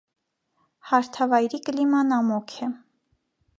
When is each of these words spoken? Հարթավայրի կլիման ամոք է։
Հարթավայրի 0.91 1.61
կլիման 1.69 2.19
ամոք 2.19 2.57
է։ 2.69 2.73